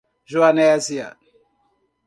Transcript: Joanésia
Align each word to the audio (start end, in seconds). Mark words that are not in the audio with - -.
Joanésia 0.31 1.13